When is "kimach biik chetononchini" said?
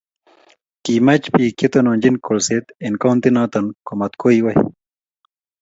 0.83-2.19